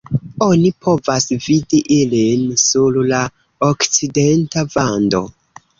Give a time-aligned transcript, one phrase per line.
[0.43, 3.23] Oni povas vidi ilin sur la
[3.73, 5.27] okcidenta vando.